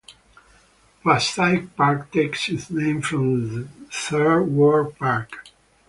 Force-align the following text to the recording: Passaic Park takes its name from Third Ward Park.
Passaic 1.03 1.75
Park 1.75 2.11
takes 2.11 2.49
its 2.49 2.71
name 2.71 3.03
from 3.03 3.67
Third 3.91 4.45
Ward 4.45 4.97
Park. 4.97 5.47